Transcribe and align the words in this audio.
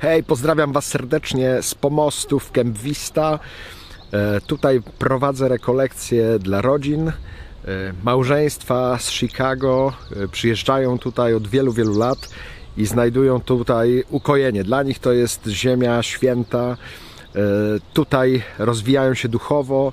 Hej, 0.00 0.24
pozdrawiam 0.24 0.72
Was 0.72 0.86
serdecznie 0.86 1.62
z 1.62 1.74
pomostu 1.74 2.38
w 2.38 2.50
Camp 2.50 2.78
Vista. 2.78 3.38
E, 4.12 4.40
tutaj 4.40 4.82
prowadzę 4.98 5.48
rekolekcje 5.48 6.38
dla 6.38 6.60
rodzin. 6.60 7.08
E, 7.08 7.12
małżeństwa 8.04 8.98
z 8.98 9.10
Chicago 9.10 9.92
e, 10.16 10.28
przyjeżdżają 10.28 10.98
tutaj 10.98 11.34
od 11.34 11.48
wielu, 11.48 11.72
wielu 11.72 11.98
lat 11.98 12.18
i 12.76 12.86
znajdują 12.86 13.40
tutaj 13.40 14.04
ukojenie. 14.10 14.64
Dla 14.64 14.82
nich 14.82 14.98
to 14.98 15.12
jest 15.12 15.46
ziemia 15.46 16.02
święta. 16.02 16.76
Tutaj 17.92 18.42
rozwijają 18.58 19.14
się 19.14 19.28
duchowo, 19.28 19.92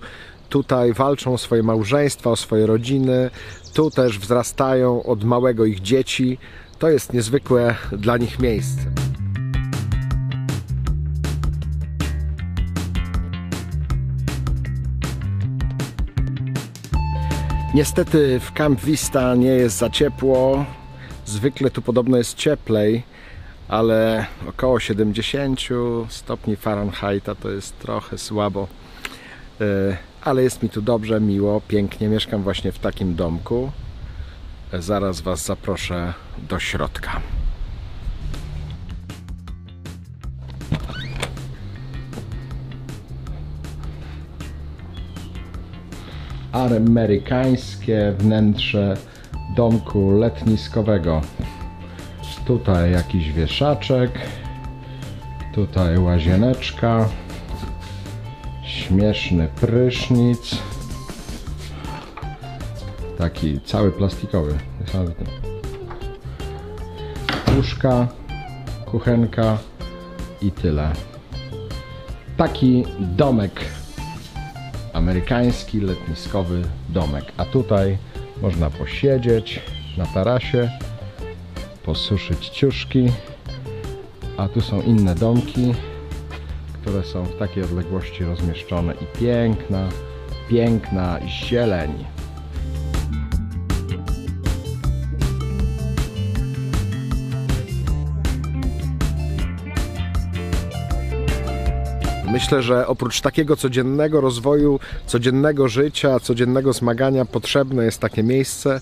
tutaj 0.49 0.93
walczą 0.93 1.33
o 1.33 1.37
swoje 1.37 1.63
małżeństwa, 1.63 2.29
o 2.29 2.35
swoje 2.35 2.65
rodziny. 2.65 3.29
Tu 3.73 3.91
też 3.91 4.19
wzrastają 4.19 5.03
od 5.03 5.23
małego 5.23 5.65
ich 5.65 5.81
dzieci. 5.81 6.37
To 6.79 6.89
jest 6.89 7.13
niezwykłe 7.13 7.75
dla 7.91 8.17
nich 8.17 8.39
miejsce. 8.39 9.04
Niestety 17.75 18.39
w 18.39 18.51
Camp 18.51 18.81
Vista 18.81 19.35
nie 19.35 19.49
jest 19.49 19.77
za 19.77 19.89
ciepło. 19.89 20.65
Zwykle 21.25 21.69
tu 21.69 21.81
podobno 21.81 22.17
jest 22.17 22.37
cieplej, 22.37 23.03
ale 23.67 24.25
około 24.49 24.79
70 24.79 25.59
stopni 26.09 26.55
Fahrenheita 26.55 27.35
to 27.35 27.51
jest 27.51 27.79
trochę 27.79 28.17
słabo. 28.17 28.67
E, 29.61 29.97
ale 30.21 30.43
jest 30.43 30.63
mi 30.63 30.69
tu 30.69 30.81
dobrze, 30.81 31.21
miło, 31.21 31.61
pięknie. 31.67 32.07
Mieszkam 32.07 32.43
właśnie 32.43 32.71
w 32.71 32.79
takim 32.79 33.15
domku. 33.15 33.71
E, 34.73 34.81
zaraz 34.81 35.21
Was 35.21 35.45
zaproszę 35.45 36.13
do 36.49 36.59
środka. 36.59 37.21
Amerykańskie 46.55 48.13
wnętrze 48.17 48.97
domku 49.55 50.11
letniskowego. 50.11 51.21
Tutaj 52.45 52.91
jakiś 52.91 53.31
wieszaczek, 53.31 54.11
tutaj 55.53 55.97
łazieneczka, 55.97 57.09
śmieszny 58.63 59.47
prysznic, 59.61 60.57
taki 63.17 63.61
cały 63.61 63.91
plastikowy, 63.91 64.57
łóżka, 67.55 68.07
kuchenka 68.85 69.57
i 70.41 70.51
tyle. 70.51 70.91
Taki 72.37 72.83
domek 72.99 73.61
amerykański 74.95 75.79
letniskowy 75.79 76.61
domek. 76.89 77.25
A 77.37 77.45
tutaj 77.45 77.97
można 78.41 78.69
posiedzieć 78.69 79.61
na 79.97 80.05
tarasie, 80.05 80.69
posuszyć 81.83 82.49
ciuszki. 82.49 83.11
A 84.37 84.47
tu 84.47 84.61
są 84.61 84.81
inne 84.81 85.15
domki, 85.15 85.73
które 86.73 87.03
są 87.03 87.23
w 87.23 87.37
takiej 87.37 87.63
odległości 87.63 88.23
rozmieszczone 88.23 88.93
i 88.93 89.19
piękna, 89.19 89.89
piękna 90.49 91.19
zieleń. 91.27 92.14
Myślę, 102.31 102.61
że 102.61 102.87
oprócz 102.87 103.21
takiego 103.21 103.55
codziennego 103.55 104.21
rozwoju, 104.21 104.79
codziennego 105.07 105.67
życia, 105.67 106.19
codziennego 106.19 106.73
zmagania 106.73 107.25
potrzebne 107.25 107.85
jest 107.85 107.99
takie 107.99 108.23
miejsce, 108.23 108.81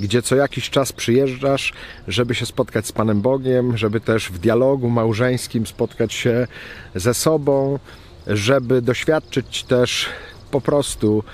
gdzie 0.00 0.22
co 0.22 0.36
jakiś 0.36 0.70
czas 0.70 0.92
przyjeżdżasz, 0.92 1.72
żeby 2.08 2.34
się 2.34 2.46
spotkać 2.46 2.86
z 2.86 2.92
Panem 2.92 3.20
Bogiem, 3.20 3.76
żeby 3.76 4.00
też 4.00 4.28
w 4.28 4.38
dialogu 4.38 4.90
małżeńskim 4.90 5.66
spotkać 5.66 6.12
się 6.12 6.46
ze 6.94 7.14
sobą, 7.14 7.78
żeby 8.26 8.82
doświadczyć 8.82 9.64
też 9.64 10.06
po 10.50 10.60
prostu 10.60 11.24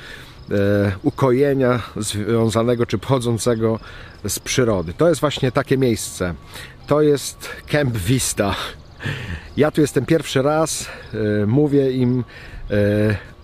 e, 0.50 0.54
ukojenia 1.02 1.82
związanego 1.96 2.86
czy 2.86 2.98
pochodzącego 2.98 3.78
z 4.28 4.38
przyrody. 4.38 4.92
To 4.92 5.08
jest 5.08 5.20
właśnie 5.20 5.52
takie 5.52 5.78
miejsce. 5.78 6.34
To 6.86 7.02
jest 7.02 7.48
Camp 7.66 7.96
Vista. 7.96 8.54
Ja 9.56 9.70
tu 9.70 9.80
jestem 9.80 10.06
pierwszy 10.06 10.42
raz, 10.42 10.88
e, 11.14 11.46
mówię 11.46 11.92
im 11.92 12.24
e, 12.70 12.74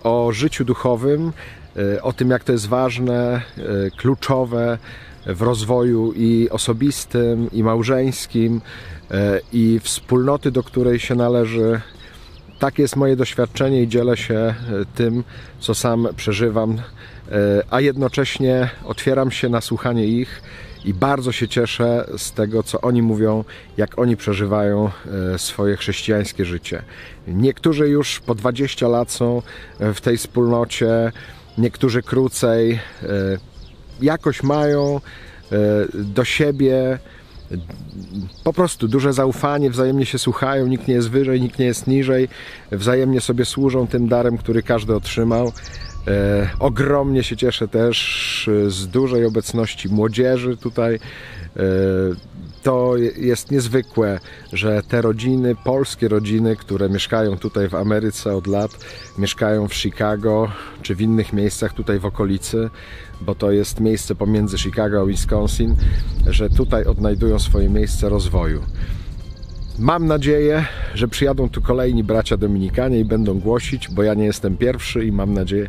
o 0.03 0.33
życiu 0.33 0.65
duchowym, 0.65 1.33
e, 1.77 2.03
o 2.03 2.12
tym 2.12 2.31
jak 2.31 2.44
to 2.44 2.53
jest 2.53 2.69
ważne, 2.69 3.43
kluczowe 3.97 4.78
w 5.27 5.43
rozwoju 5.43 6.12
i 6.17 6.49
osobistym, 6.50 7.50
i 7.53 7.62
małżeńskim, 7.62 8.61
i 9.53 9.81
wspólnoty, 9.83 10.50
do 10.50 10.62
której 10.62 10.99
się 10.99 11.15
należy. 11.15 11.81
Tak 12.59 12.78
jest 12.78 12.97
moje 12.97 13.17
doświadczenie 13.17 13.83
i 13.83 13.88
dzielę 13.88 14.17
się 14.17 14.55
tym, 14.94 15.25
co 15.61 15.75
sam 15.75 16.09
przeżywam, 16.17 16.78
a 17.71 17.81
jednocześnie 17.81 18.69
otwieram 18.84 19.31
się 19.31 19.49
na 19.49 19.61
słuchanie 19.61 20.06
ich 20.06 20.43
i 20.86 20.94
bardzo 20.94 21.32
się 21.32 21.48
cieszę 21.48 22.06
z 22.16 22.32
tego, 22.32 22.62
co 22.62 22.80
oni 22.80 23.02
mówią, 23.02 23.44
jak 23.76 23.98
oni 23.98 24.16
przeżywają 24.16 24.91
e, 25.34 25.38
swoje 25.38 25.76
chrześcijańskie 25.76 26.44
życie. 26.44 26.82
Niektórzy 27.28 27.88
już 27.88 28.20
po 28.20 28.34
20 28.34 28.88
lat 28.88 29.10
są 29.10 29.42
e, 29.78 29.94
w 29.94 30.00
tej 30.00 30.19
wspólnocie, 30.19 31.12
niektórzy 31.58 32.02
krócej. 32.02 32.72
E, 32.72 32.78
jakoś 34.00 34.42
mają 34.42 35.00
do 35.94 36.25
siebie 36.25 36.98
po 38.44 38.52
prostu 38.52 38.88
duże 38.88 39.12
zaufanie, 39.12 39.70
wzajemnie 39.70 40.06
się 40.06 40.19
słuchają, 40.19 40.66
nikt 40.66 40.88
nie 40.88 40.94
jest 40.94 41.10
wyżej, 41.10 41.41
nikt 41.41 41.58
nie 41.58 41.66
jest 41.66 41.86
niżej, 41.86 42.28
wzajemnie 42.72 43.20
sobie 43.20 43.44
służą 43.44 43.86
tym 43.86 44.08
darem, 44.08 44.38
który 44.38 44.62
każdy 44.62 44.94
otrzymał. 44.94 45.52
E, 46.06 46.50
ogromnie 46.61 47.22
się 47.22 47.37
cieszę 47.37 47.69
też 47.69 48.49
e, 48.67 48.71
z 48.71 48.89
dużej 48.89 49.25
obecności 49.25 49.89
młodzieży 49.89 50.56
tutaj. 50.56 50.94
E, 50.94 51.61
to 52.62 52.97
jest 53.17 53.50
niezwykłe, 53.50 54.21
że 54.53 54.83
te 54.89 55.03
rodziny, 55.03 55.55
polskie 55.65 56.09
rodziny, 56.09 56.56
które 56.56 56.89
mieszkają 56.89 57.39
tutaj 57.39 57.69
w 57.69 57.75
Ameryce 57.75 58.37
od 58.37 58.47
lat, 58.47 58.71
mieszkają 59.19 59.69
w 59.69 59.75
Chicago 59.75 60.49
czy 60.83 60.94
w 60.94 61.00
innych 61.00 61.33
miejscach 61.33 61.72
tutaj 61.72 61.99
w 61.99 62.06
okolicy, 62.06 62.71
bo 63.21 63.34
to 63.34 63.50
jest 63.50 63.81
miejsce 63.81 64.15
pomiędzy 64.15 64.59
Chicago 64.59 65.00
a 65.00 65.06
Wisconsin, 65.06 65.77
że 66.27 66.50
tutaj 66.50 66.84
odnajdują 66.84 67.38
swoje 67.38 67.69
miejsce 67.69 68.09
rozwoju. 68.09 68.62
Mam 69.78 70.06
nadzieję, 70.06 70.64
że 70.94 71.09
przyjadą 71.09 71.48
tu 71.48 71.62
kolejni 71.62 72.04
bracia 72.04 72.37
Dominikanie 72.37 73.00
i 73.00 73.04
będą 73.04 73.41
głosić, 73.41 73.88
bo 73.88 74.03
ja 74.03 74.14
nie 74.14 74.25
jestem 74.25 74.56
pierwszy 74.56 75.04
i 75.04 75.12
mam 75.12 75.34
nadzieję, 75.34 75.69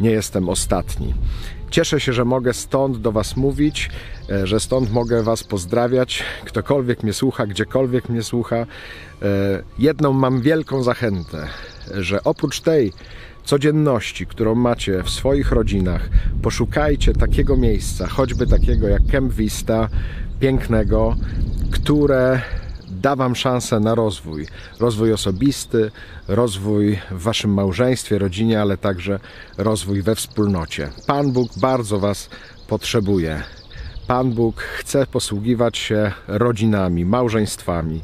nie 0.00 0.10
jestem 0.10 0.48
ostatni. 0.48 1.14
Cieszę 1.70 2.00
się, 2.00 2.12
że 2.12 2.24
mogę 2.24 2.54
stąd 2.54 2.98
do 2.98 3.12
Was 3.12 3.36
mówić, 3.36 3.90
e, 4.30 4.46
że 4.46 4.60
stąd 4.60 4.92
mogę 4.92 5.22
Was 5.22 5.44
pozdrawiać. 5.44 6.22
Ktokolwiek 6.44 7.02
mnie 7.02 7.12
słucha, 7.12 7.46
gdziekolwiek 7.46 8.08
mnie 8.08 8.22
słucha. 8.22 8.56
E, 8.56 8.66
jedną 9.78 10.12
mam 10.12 10.40
wielką 10.40 10.82
zachętę, 10.82 11.46
że 11.94 12.24
oprócz 12.24 12.60
tej 12.60 12.92
codzienności, 13.44 14.26
którą 14.26 14.54
macie 14.54 15.02
w 15.02 15.10
swoich 15.10 15.52
rodzinach, 15.52 16.08
poszukajcie 16.42 17.12
takiego 17.12 17.56
miejsca, 17.56 18.06
choćby 18.06 18.46
takiego 18.46 18.88
jak 18.88 19.06
Camp 19.06 19.32
Vista, 19.32 19.88
pięknego, 20.40 21.16
które 21.70 22.42
da 23.00 23.16
Wam 23.16 23.36
szansę 23.36 23.80
na 23.80 23.94
rozwój. 23.94 24.46
Rozwój 24.80 25.12
osobisty, 25.12 25.90
rozwój 26.28 26.98
w 27.10 27.22
Waszym 27.22 27.54
małżeństwie, 27.54 28.18
rodzinie, 28.18 28.60
ale 28.60 28.76
także 28.76 29.20
rozwój 29.58 30.02
we 30.02 30.14
wspólnocie. 30.14 30.90
Pan 31.06 31.32
Bóg 31.32 31.58
bardzo 31.58 31.98
Was 31.98 32.30
potrzebuje. 32.68 33.42
Pan 34.06 34.32
Bóg 34.32 34.60
chce 34.60 35.06
posługiwać 35.06 35.78
się 35.78 36.12
rodzinami, 36.28 37.04
małżeństwami. 37.04 38.02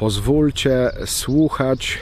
Pozwólcie 0.00 0.90
słuchać 1.06 1.98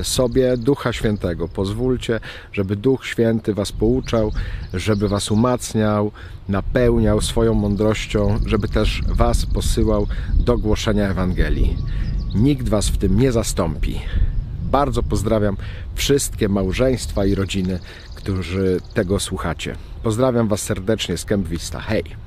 e, 0.00 0.04
sobie 0.04 0.56
Ducha 0.56 0.92
Świętego. 0.92 1.48
Pozwólcie, 1.48 2.20
żeby 2.52 2.76
Duch 2.76 3.06
Święty 3.06 3.54
Was 3.54 3.72
pouczał, 3.72 4.32
żeby 4.74 5.08
Was 5.08 5.30
umacniał, 5.30 6.12
napełniał 6.48 7.20
swoją 7.20 7.54
mądrością, 7.54 8.38
żeby 8.46 8.68
też 8.68 9.02
Was 9.08 9.46
posyłał 9.46 10.06
do 10.34 10.58
głoszenia 10.58 11.08
Ewangelii. 11.08 11.76
Nikt 12.34 12.68
Was 12.68 12.88
w 12.88 12.98
tym 12.98 13.20
nie 13.20 13.32
zastąpi. 13.32 14.00
Bardzo 14.62 15.02
pozdrawiam 15.02 15.56
wszystkie 15.94 16.48
małżeństwa 16.48 17.24
i 17.26 17.34
rodziny, 17.34 17.78
którzy 18.14 18.80
tego 18.94 19.20
słuchacie. 19.20 19.76
Pozdrawiam 20.02 20.48
Was 20.48 20.62
serdecznie 20.62 21.16
z 21.16 21.24
Camp 21.24 21.48
Vista. 21.48 21.80
Hej! 21.80 22.25